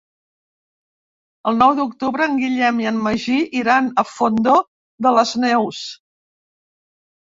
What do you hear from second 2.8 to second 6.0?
i en Magí iran al Fondó de les Neus.